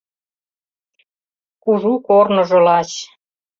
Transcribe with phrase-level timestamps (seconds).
[1.63, 2.91] Кужу корныжо лач.